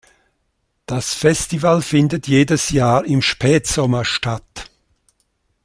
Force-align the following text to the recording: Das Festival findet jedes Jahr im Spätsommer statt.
Das 0.87 1.13
Festival 1.13 1.83
findet 1.83 2.27
jedes 2.27 2.71
Jahr 2.71 3.05
im 3.05 3.21
Spätsommer 3.21 4.03
statt. 4.03 4.67